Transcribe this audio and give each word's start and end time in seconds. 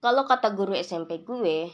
kalau 0.00 0.24
kata 0.24 0.56
guru 0.56 0.72
SMP 0.72 1.20
gue 1.20 1.68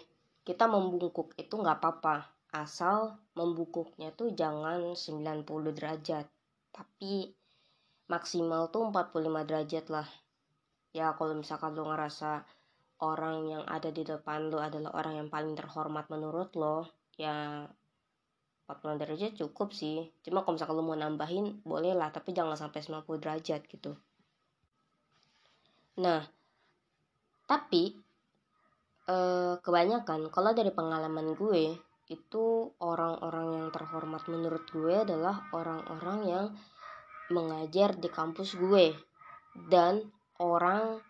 kita 0.47 0.71
membungkuk 0.71 1.35
itu 1.39 1.55
nggak 1.59 1.79
apa-apa. 1.83 2.31
Asal 2.55 3.19
membungkuknya 3.35 4.15
tuh 4.15 4.31
jangan 4.35 4.95
90 4.95 5.47
derajat. 5.75 6.27
Tapi 6.71 7.35
maksimal 8.07 8.71
tuh 8.71 8.87
45 8.91 9.47
derajat 9.47 9.87
lah. 9.91 10.07
Ya 10.95 11.15
kalau 11.19 11.35
misalkan 11.35 11.75
lo 11.75 11.91
ngerasa 11.91 12.47
orang 13.03 13.51
yang 13.51 13.65
ada 13.67 13.91
di 13.91 14.07
depan 14.07 14.49
lo 14.49 14.63
adalah 14.63 14.95
orang 14.97 15.27
yang 15.27 15.29
paling 15.29 15.53
terhormat 15.59 16.09
menurut 16.09 16.55
lo 16.57 16.89
ya 17.19 17.67
40 18.71 19.03
derajat 19.03 19.33
cukup 19.39 19.75
sih. 19.75 20.15
Cuma 20.23 20.47
kalau 20.47 20.59
misalkan 20.59 20.79
lo 20.79 20.87
mau 20.87 20.99
nambahin 20.99 21.63
boleh 21.67 21.93
lah 21.93 22.15
tapi 22.15 22.31
jangan 22.35 22.55
sampai 22.55 22.83
90 22.83 23.23
derajat 23.23 23.61
gitu. 23.67 23.99
Nah 25.99 26.23
tapi 27.47 28.06
eh, 29.07 29.55
kebanyakan. 29.63 30.31
Kalau 30.31 30.51
dari 30.55 30.71
pengalaman 30.75 31.35
gue 31.35 31.75
itu 32.07 32.71
orang-orang 32.79 33.47
yang 33.59 33.67
terhormat 33.75 34.23
menurut 34.31 34.63
gue 34.71 34.95
adalah 34.95 35.51
orang-orang 35.51 36.19
yang 36.27 36.47
mengajar 37.35 37.99
di 37.99 38.07
kampus 38.07 38.55
gue. 38.55 38.95
Dan 39.57 40.05
orang 40.37 41.01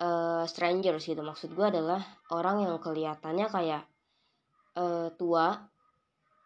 uh, 0.00 0.44
strangers 0.48 1.04
gitu. 1.04 1.20
Maksud 1.20 1.52
gue 1.52 1.66
adalah 1.66 2.00
orang 2.32 2.64
yang 2.64 2.80
kelihatannya 2.80 3.46
kayak 3.52 3.84
uh, 4.80 5.12
tua 5.14 5.60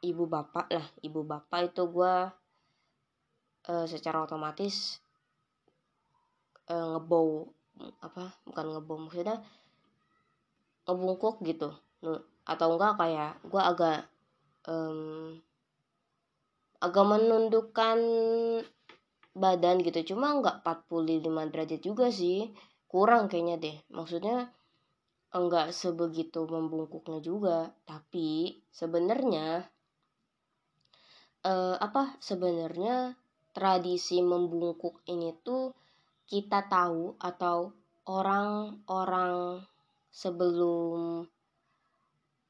ibu 0.03 0.25
bapak. 0.27 0.67
Lah 0.75 0.87
ibu 1.07 1.23
bapak 1.23 1.71
itu 1.71 1.83
gue 1.87 2.15
uh, 3.71 3.87
secara 3.87 4.27
otomatis 4.27 4.99
uh, 6.71 6.97
ngebau 6.97 7.51
apa 8.05 8.29
bukan 8.45 8.67
ngebau 8.77 8.97
maksudnya 9.09 9.41
ngebungkuk 10.91 11.39
gitu. 11.47 11.71
Atau 12.43 12.75
enggak 12.75 12.99
kayak 12.99 13.33
gue 13.47 13.63
agak 13.63 13.99
um, 14.67 15.39
agak 16.83 17.05
menundukkan 17.07 17.99
badan 19.39 19.77
gitu. 19.87 20.15
Cuma 20.15 20.35
enggak 20.35 20.67
45 20.67 21.23
derajat 21.55 21.81
juga 21.81 22.11
sih. 22.11 22.51
Kurang 22.91 23.31
kayaknya 23.31 23.57
deh. 23.63 23.77
Maksudnya 23.95 24.51
enggak 25.31 25.71
sebegitu 25.71 26.43
membungkuknya 26.51 27.23
juga. 27.23 27.71
Tapi 27.87 28.59
sebenarnya 28.75 29.63
eh, 31.47 31.77
apa 31.79 32.19
sebenarnya 32.19 33.15
tradisi 33.55 34.19
membungkuk 34.23 35.03
ini 35.07 35.35
tuh 35.43 35.75
kita 36.31 36.71
tahu 36.71 37.19
atau 37.19 37.75
orang-orang 38.07 39.63
sebelum 40.11 41.25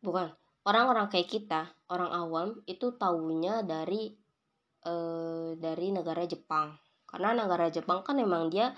bukan 0.01 0.33
orang-orang 0.65 1.13
kayak 1.13 1.29
kita 1.29 1.69
orang 1.93 2.11
awam 2.13 2.49
itu 2.65 2.97
tahunya 2.97 3.65
dari 3.65 4.13
eh, 4.85 5.51
dari 5.57 5.87
negara 5.93 6.25
Jepang. 6.25 6.77
Karena 7.05 7.35
negara 7.37 7.69
Jepang 7.69 8.07
kan 8.07 8.17
emang 8.17 8.49
dia 8.49 8.73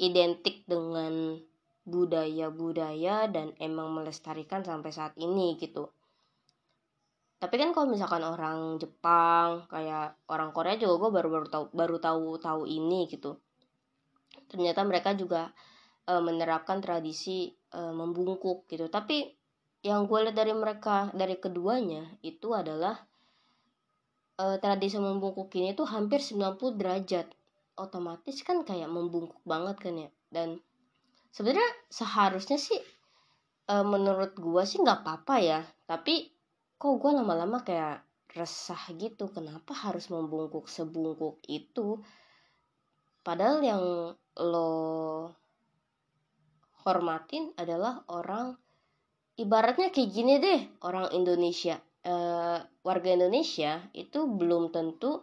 identik 0.00 0.64
dengan 0.64 1.36
budaya-budaya 1.84 3.26
dan 3.32 3.56
emang 3.58 3.90
melestarikan 3.92 4.62
sampai 4.62 4.92
saat 4.92 5.16
ini 5.16 5.56
gitu. 5.56 5.88
Tapi 7.40 7.56
kan 7.56 7.72
kalau 7.72 7.88
misalkan 7.88 8.20
orang 8.20 8.76
Jepang 8.76 9.64
kayak 9.72 10.12
orang 10.28 10.52
Korea 10.52 10.76
juga 10.76 11.08
gue 11.08 11.10
baru 11.16 11.28
baru 11.32 11.46
tahu 11.48 11.64
baru 11.72 11.96
tahu 11.96 12.24
tahu 12.36 12.62
ini 12.68 13.08
gitu. 13.08 13.40
Ternyata 14.52 14.84
mereka 14.84 15.16
juga 15.16 15.48
e, 16.04 16.12
menerapkan 16.20 16.84
tradisi 16.84 17.48
e, 17.70 17.80
membungkuk 17.94 18.66
gitu. 18.66 18.90
Tapi 18.90 19.30
yang 19.80 20.04
gue 20.04 20.18
lihat 20.28 20.36
dari 20.36 20.52
mereka 20.52 21.08
dari 21.16 21.40
keduanya 21.40 22.04
itu 22.20 22.52
adalah 22.52 23.00
e, 24.36 24.44
tradisi 24.60 24.98
membungkuk 25.00 25.48
ini 25.56 25.72
tuh 25.72 25.88
hampir 25.88 26.20
90 26.20 26.76
derajat. 26.76 27.26
Otomatis 27.80 28.44
kan 28.44 28.60
kayak 28.66 28.90
membungkuk 28.92 29.40
banget 29.46 29.76
kan 29.80 29.94
ya. 29.96 30.10
Dan 30.28 30.60
sebenarnya 31.32 31.70
seharusnya 31.88 32.58
sih 32.60 32.78
e, 33.70 33.74
menurut 33.86 34.36
gue 34.36 34.62
sih 34.66 34.82
nggak 34.82 35.06
apa-apa 35.06 35.36
ya. 35.40 35.60
Tapi 35.86 36.28
kok 36.80 36.94
gue 36.98 37.10
lama-lama 37.12 37.62
kayak 37.62 38.04
resah 38.30 38.78
gitu 38.94 39.26
kenapa 39.30 39.74
harus 39.74 40.06
membungkuk 40.10 40.70
sebungkuk 40.70 41.42
itu? 41.50 41.98
Padahal 43.20 43.60
yang 43.60 43.82
lo 44.40 44.70
hormatin 46.84 47.52
adalah 47.56 48.04
orang 48.08 48.56
ibaratnya 49.40 49.88
kayak 49.88 50.10
gini 50.12 50.34
deh 50.36 50.60
orang 50.84 51.08
Indonesia. 51.16 51.80
Uh, 52.00 52.64
warga 52.80 53.12
Indonesia 53.12 53.84
itu 53.92 54.24
belum 54.24 54.72
tentu 54.72 55.20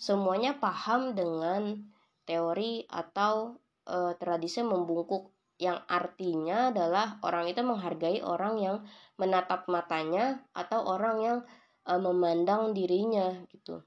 semuanya 0.00 0.56
paham 0.56 1.12
dengan 1.12 1.84
teori 2.24 2.88
atau 2.88 3.60
uh, 3.88 4.12
tradisi 4.16 4.64
membungkuk. 4.64 5.32
Yang 5.54 5.86
artinya 5.86 6.74
adalah 6.74 7.22
orang 7.22 7.46
itu 7.46 7.62
menghargai 7.62 8.18
orang 8.26 8.58
yang 8.58 8.76
menatap 9.20 9.70
matanya 9.70 10.42
atau 10.50 10.82
orang 10.82 11.16
yang 11.22 11.38
uh, 11.86 12.00
memandang 12.00 12.74
dirinya 12.74 13.30
gitu. 13.54 13.84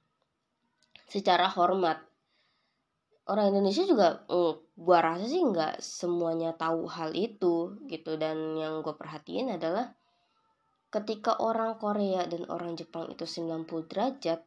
Secara 1.12 1.52
hormat 1.52 2.00
orang 3.28 3.52
Indonesia 3.52 3.84
juga 3.84 4.24
mm, 4.28 4.80
gua 4.80 5.00
rasa 5.04 5.28
sih 5.28 5.44
nggak 5.44 5.84
semuanya 5.84 6.56
tahu 6.56 6.88
hal 6.88 7.12
itu 7.12 7.76
gitu. 7.92 8.16
Dan 8.16 8.56
yang 8.56 8.80
gue 8.82 8.96
perhatiin 8.96 9.52
adalah 9.56 9.92
ketika 10.88 11.36
orang 11.44 11.76
Korea 11.76 12.24
dan 12.26 12.48
orang 12.48 12.80
Jepang 12.80 13.12
itu 13.12 13.28
90 13.28 13.92
derajat 13.92 14.40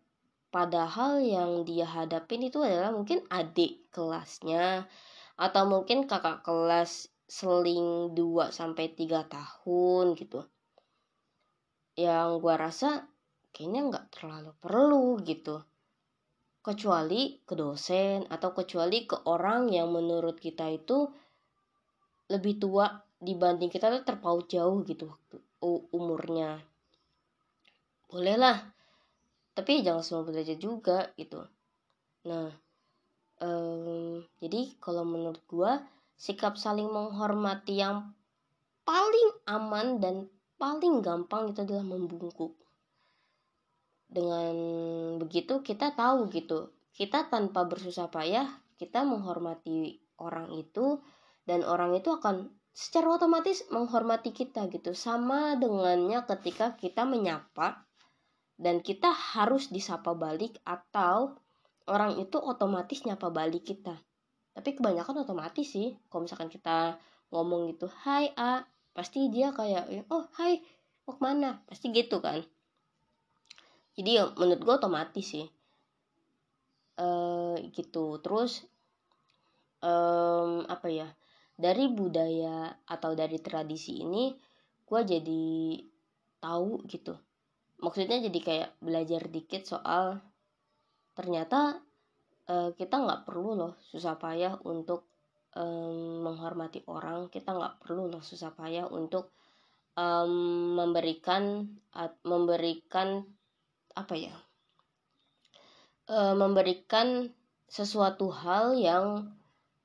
padahal 0.50 1.20
yang 1.22 1.62
dia 1.68 1.86
hadapin 1.86 2.42
itu 2.42 2.58
adalah 2.64 2.90
mungkin 2.90 3.22
adik 3.30 3.92
kelasnya 3.94 4.88
atau 5.38 5.62
mungkin 5.68 6.08
kakak 6.10 6.42
kelas 6.42 7.12
seling 7.30 8.16
2 8.16 8.50
sampai 8.50 8.90
3 8.96 9.28
tahun 9.28 10.16
gitu. 10.16 10.40
Yang 12.00 12.28
gua 12.40 12.54
rasa 12.56 13.04
kayaknya 13.52 13.80
nggak 13.92 14.06
terlalu 14.08 14.52
perlu 14.56 15.20
gitu 15.20 15.69
kecuali 16.60 17.40
ke 17.40 17.56
dosen 17.56 18.28
atau 18.28 18.52
kecuali 18.52 19.08
ke 19.08 19.24
orang 19.24 19.72
yang 19.72 19.88
menurut 19.88 20.36
kita 20.36 20.68
itu 20.68 21.08
lebih 22.28 22.60
tua 22.60 23.00
dibanding 23.20 23.72
kita 23.72 23.88
tuh 23.88 24.04
terpaut 24.04 24.44
jauh 24.48 24.84
gitu 24.84 25.08
umurnya. 25.92 26.60
Bolehlah 28.12 28.60
tapi 29.56 29.84
jangan 29.84 30.04
semua 30.04 30.28
derajat 30.28 30.58
juga 30.60 31.10
gitu. 31.16 31.44
Nah 32.28 32.52
um, 33.40 34.20
jadi 34.38 34.76
kalau 34.78 35.04
menurut 35.08 35.40
gua 35.48 35.80
sikap 36.20 36.60
saling 36.60 36.88
menghormati 36.92 37.80
yang 37.80 38.12
paling 38.84 39.30
aman 39.48 39.96
dan 39.96 40.16
paling 40.60 41.00
gampang 41.00 41.56
itu 41.56 41.64
adalah 41.64 41.88
membungkuk 41.88 42.52
dengan 44.10 44.54
begitu 45.22 45.62
kita 45.62 45.94
tahu 45.94 46.26
gitu 46.34 46.74
kita 46.90 47.30
tanpa 47.30 47.62
bersusah 47.64 48.10
payah 48.10 48.50
kita 48.74 49.06
menghormati 49.06 50.02
orang 50.18 50.50
itu 50.56 50.98
dan 51.46 51.62
orang 51.62 51.96
itu 51.96 52.10
akan 52.12 52.50
secara 52.70 53.18
otomatis 53.18 53.66
menghormati 53.68 54.30
kita 54.30 54.70
gitu. 54.70 54.96
Sama 54.96 55.58
dengannya 55.58 56.22
ketika 56.24 56.78
kita 56.78 57.04
menyapa 57.04 57.84
dan 58.60 58.84
kita 58.84 59.10
harus 59.10 59.68
disapa 59.72 60.16
balik 60.16 60.60
atau 60.64 61.36
orang 61.88 62.20
itu 62.20 62.36
otomatis 62.40 63.02
nyapa 63.04 63.28
balik 63.32 63.68
kita. 63.68 63.96
Tapi 64.56 64.76
kebanyakan 64.76 65.24
otomatis 65.24 65.68
sih 65.68 65.96
kalau 66.08 66.24
misalkan 66.24 66.48
kita 66.48 66.96
ngomong 67.30 67.70
gitu 67.70 67.86
hai 68.04 68.32
a 68.34 68.66
pasti 68.90 69.30
dia 69.30 69.54
kayak 69.54 70.08
oh 70.10 70.26
hai 70.40 70.60
mau 71.06 71.14
ke 71.16 71.22
mana? 71.22 71.62
Pasti 71.66 71.92
gitu 71.92 72.20
kan 72.20 72.42
jadi 73.98 74.10
ya 74.22 74.24
menurut 74.38 74.62
gue 74.62 74.74
otomatis 74.74 75.26
sih. 75.26 75.46
E, 76.94 77.06
gitu. 77.74 78.18
Terus 78.22 78.66
um, 79.82 80.64
apa 80.68 80.88
ya 80.88 81.08
dari 81.60 81.92
budaya 81.92 82.72
atau 82.88 83.12
dari 83.12 83.36
tradisi 83.40 84.00
ini 84.00 84.32
gue 84.88 85.00
jadi 85.04 85.44
tahu 86.40 86.84
gitu. 86.88 87.14
Maksudnya 87.80 88.20
jadi 88.20 88.40
kayak 88.40 88.70
belajar 88.80 89.22
dikit 89.28 89.64
soal 89.64 90.20
ternyata 91.16 91.80
uh, 92.48 92.70
kita 92.76 92.96
nggak 92.96 93.28
perlu 93.28 93.56
loh 93.56 93.72
susah 93.84 94.16
payah 94.16 94.56
untuk 94.64 95.04
um, 95.56 96.24
menghormati 96.24 96.84
orang. 96.88 97.28
Kita 97.28 97.52
nggak 97.52 97.84
perlu 97.84 98.08
loh 98.08 98.22
susah 98.24 98.52
payah 98.52 98.88
untuk 98.88 99.32
um, 99.96 100.76
memberikan 100.76 101.68
uh, 101.96 102.12
memberikan 102.24 103.24
apa 104.00 104.14
ya 104.16 104.34
uh, 106.10 106.34
memberikan 106.34 107.30
sesuatu 107.70 108.34
hal 108.34 108.74
yang 108.74 109.30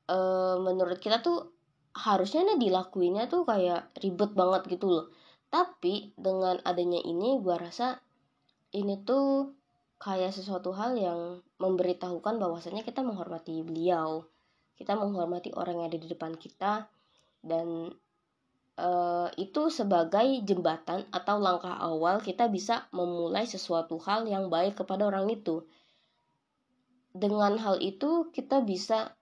uh, 0.09 0.57
menurut 0.57 0.97
kita 0.97 1.21
tuh 1.21 1.53
harusnya 1.95 2.43
nih 2.43 2.67
dilakuinnya 2.67 3.29
tuh 3.31 3.47
kayak 3.47 3.93
ribet 4.01 4.33
banget 4.35 4.67
gitu 4.67 4.87
loh. 4.89 5.05
Tapi 5.47 6.11
dengan 6.19 6.59
adanya 6.65 6.99
ini 6.99 7.39
gue 7.39 7.55
rasa 7.55 7.95
ini 8.75 8.99
tuh 9.05 9.55
kayak 10.01 10.35
sesuatu 10.35 10.75
hal 10.75 10.99
yang 10.99 11.39
memberitahukan 11.61 12.35
bahwasanya 12.35 12.83
kita 12.83 13.05
menghormati 13.05 13.63
beliau. 13.63 14.27
Kita 14.75 14.99
menghormati 14.99 15.55
orang 15.55 15.79
yang 15.79 15.87
ada 15.87 15.99
di 16.01 16.07
depan 16.11 16.35
kita 16.35 16.91
dan 17.39 17.87
uh, 18.79 19.27
itu 19.39 19.71
sebagai 19.71 20.43
jembatan 20.43 21.07
atau 21.11 21.39
langkah 21.39 21.75
awal 21.79 22.19
kita 22.19 22.47
bisa 22.51 22.87
memulai 22.91 23.47
sesuatu 23.47 23.99
hal 24.03 24.27
yang 24.27 24.51
baik 24.51 24.79
kepada 24.79 25.07
orang 25.07 25.31
itu. 25.31 25.63
Dengan 27.15 27.55
hal 27.55 27.79
itu 27.79 28.27
kita 28.35 28.59
bisa 28.63 29.15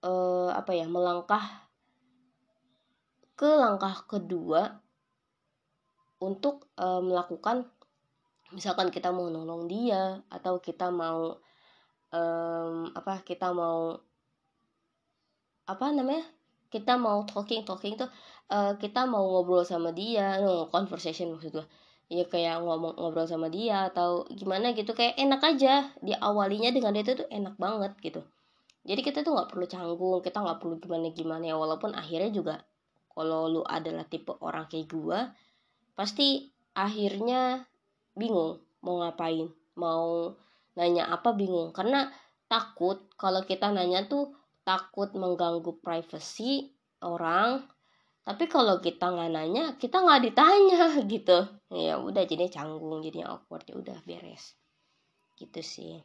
uh, 0.00 0.50
apa 0.52 0.72
ya 0.72 0.88
melangkah 0.88 1.68
ke 3.38 3.46
langkah 3.46 4.02
kedua 4.08 4.80
untuk 6.18 6.66
uh, 6.74 6.98
melakukan 6.98 7.68
misalkan 8.50 8.88
kita 8.88 9.12
mau 9.12 9.28
nolong 9.28 9.68
dia 9.68 10.24
atau 10.32 10.58
kita 10.58 10.88
mau 10.88 11.36
um, 12.10 12.90
apa 12.96 13.20
kita 13.22 13.52
mau 13.52 14.00
apa 15.68 15.86
namanya 15.92 16.24
kita 16.68 17.00
mau 17.00 17.24
talking 17.24 17.64
talking 17.64 17.96
tuh 17.96 18.08
uh, 18.52 18.76
kita 18.76 19.08
mau 19.08 19.24
ngobrol 19.24 19.64
sama 19.64 19.92
dia 19.92 20.40
no, 20.40 20.68
conversation 20.68 21.32
maksud 21.32 21.52
gue 21.56 21.66
ya 22.08 22.24
kayak 22.24 22.64
ngomong 22.64 22.96
ngobrol 22.96 23.28
sama 23.28 23.52
dia 23.52 23.92
atau 23.92 24.24
gimana 24.32 24.72
gitu 24.72 24.96
kayak 24.96 25.20
enak 25.20 25.40
aja. 25.44 25.92
Di 26.00 26.16
awalinya 26.16 26.72
dengan 26.72 26.96
dia 26.96 27.04
tuh 27.04 27.28
enak 27.28 27.60
banget 27.60 27.92
gitu. 28.00 28.24
Jadi 28.88 29.00
kita 29.04 29.20
tuh 29.20 29.36
nggak 29.36 29.52
perlu 29.52 29.66
canggung 29.68 30.20
kita 30.24 30.40
nggak 30.40 30.58
perlu 30.58 30.74
gimana 30.80 31.12
gimana 31.12 31.44
ya. 31.44 31.54
Walaupun 31.60 31.92
akhirnya 31.92 32.32
juga 32.32 32.56
kalau 33.12 33.52
lu 33.52 33.62
adalah 33.62 34.08
tipe 34.08 34.32
orang 34.40 34.64
kayak 34.72 34.88
gue 34.88 35.20
pasti 35.92 36.48
akhirnya 36.72 37.66
bingung 38.16 38.62
mau 38.80 39.04
ngapain 39.04 39.52
mau 39.76 40.32
nanya 40.80 41.12
apa 41.12 41.36
bingung. 41.36 41.76
Karena 41.76 42.08
takut 42.48 43.04
kalau 43.20 43.44
kita 43.44 43.68
nanya 43.68 44.08
tuh 44.08 44.32
takut 44.68 45.08
mengganggu 45.16 45.80
privasi 45.80 46.68
orang. 47.00 47.64
Tapi 48.20 48.44
kalau 48.44 48.84
kita 48.84 49.08
nggak 49.08 49.30
nanya 49.32 49.64
kita 49.80 50.04
nggak 50.04 50.28
ditanya 50.28 50.84
gitu. 51.08 51.38
Ya 51.72 51.96
udah 51.96 52.28
jadi 52.28 52.52
canggung 52.52 53.00
jadinya 53.00 53.32
awkward 53.32 53.64
ya 53.64 53.80
udah 53.80 53.96
beres. 54.04 54.52
Gitu 55.40 55.64
sih. 55.64 55.96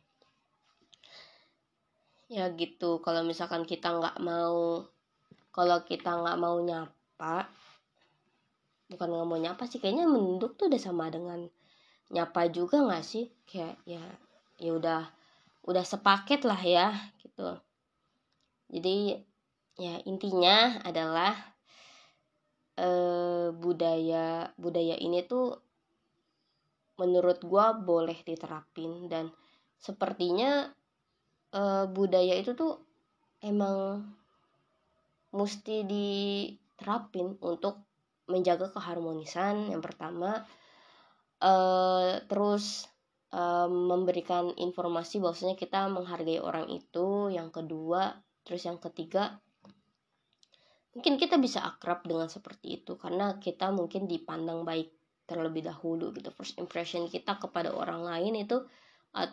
Ya 2.31 2.47
gitu 2.55 3.03
kalau 3.03 3.27
misalkan 3.27 3.67
kita 3.67 3.91
nggak 3.99 4.23
mau 4.23 4.87
kalau 5.51 5.83
kita 5.83 6.15
nggak 6.23 6.39
mau 6.39 6.55
nyapa 6.63 7.51
bukan 8.87 9.09
nggak 9.11 9.27
mau 9.27 9.39
nyapa 9.43 9.63
sih 9.67 9.83
kayaknya 9.83 10.07
menduk 10.07 10.55
tuh 10.55 10.71
udah 10.71 10.79
sama 10.79 11.11
dengan 11.11 11.51
nyapa 12.15 12.47
juga 12.47 12.79
nggak 12.79 13.03
sih? 13.03 13.27
Kayak 13.43 13.75
ya 13.83 14.03
ya 14.55 14.71
udah 14.71 15.03
udah 15.67 15.83
sepaket 15.83 16.47
lah 16.47 16.61
ya 16.63 16.87
gitu 17.19 17.59
jadi 18.73 19.21
ya 19.77 20.01
intinya 20.09 20.81
adalah 20.81 21.37
eh, 22.77 23.53
budaya 23.53 24.49
budaya 24.57 24.97
ini 24.97 25.21
tuh 25.29 25.53
menurut 26.97 27.41
gua 27.45 27.77
boleh 27.77 28.17
diterapin 28.25 29.05
dan 29.05 29.29
sepertinya 29.77 30.73
eh, 31.53 31.85
budaya 31.85 32.33
itu 32.33 32.57
tuh 32.57 32.81
emang 33.45 34.01
mesti 35.33 35.85
diterapin 35.85 37.37
untuk 37.41 37.81
menjaga 38.29 38.71
keharmonisan 38.71 39.73
yang 39.73 39.83
pertama 39.83 40.47
uh, 41.43 42.23
terus 42.31 42.87
uh, 43.35 43.67
memberikan 43.67 44.55
informasi 44.55 45.19
bahwasanya 45.19 45.59
kita 45.59 45.91
menghargai 45.91 46.39
orang 46.39 46.71
itu 46.71 47.27
yang 47.33 47.51
kedua 47.51 48.15
terus 48.43 48.63
yang 48.67 48.79
ketiga 48.79 49.39
mungkin 50.93 51.17
kita 51.17 51.41
bisa 51.41 51.65
akrab 51.65 52.05
dengan 52.05 52.29
seperti 52.29 52.83
itu 52.83 52.93
karena 52.99 53.41
kita 53.41 53.73
mungkin 53.73 54.05
dipandang 54.05 54.61
baik 54.61 54.93
terlebih 55.23 55.65
dahulu 55.65 56.13
gitu. 56.13 56.29
First 56.35 56.59
impression 56.59 57.07
kita 57.09 57.39
kepada 57.39 57.73
orang 57.73 58.03
lain 58.03 58.45
itu 58.45 58.61
uh, 59.15 59.29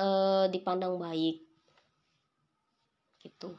uh, 0.00 0.44
dipandang 0.50 0.96
baik 0.98 1.44
gitu 3.22 3.54